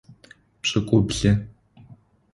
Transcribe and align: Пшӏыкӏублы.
Пшӏыкӏублы. 0.61 1.31